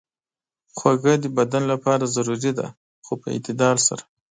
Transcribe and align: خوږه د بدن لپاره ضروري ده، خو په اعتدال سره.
خوږه 0.77 1.13
د 1.23 1.25
بدن 1.37 1.63
لپاره 1.73 2.11
ضروري 2.15 2.51
ده، 2.59 2.67
خو 3.05 3.13
په 3.21 3.27
اعتدال 3.35 3.77
سره. 3.87 4.03